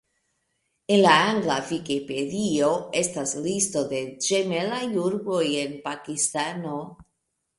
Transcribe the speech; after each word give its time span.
En 0.93 0.99
la 1.01 1.11
angla 1.31 1.57
Vikipedio 1.71 2.71
estas 3.03 3.35
listo 3.47 3.85
de 3.91 4.01
ĝemelaj 4.29 4.81
urboj 5.05 5.43
en 5.65 5.79
Pakistano. 5.87 6.75